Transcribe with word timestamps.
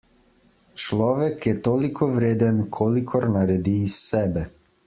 Človek 0.83 1.43
je 1.49 1.53
toliko 1.69 2.09
vreden, 2.15 2.65
kolikor 2.79 3.31
naredi 3.37 3.79
iz 3.91 4.03
sebe. 4.11 4.49